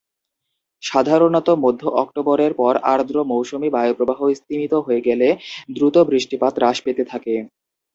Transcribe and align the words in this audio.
সাধারণত 0.83 1.47
মধ্য 1.63 1.81
অক্টোবরের 2.03 2.51
পর 2.55 2.73
আর্দ্র 2.93 3.15
মৌসুমি 3.31 3.69
বায়ুপ্রবাহ 3.75 4.19
স্তিমিত 4.39 4.73
হয়ে 4.85 5.01
গেলে 5.07 5.27
দ্রুত 5.75 5.95
বৃষ্টিপাত 6.09 6.53
হ্রাস 6.57 6.77
পেতে 6.85 7.03
থাকে। 7.11 7.33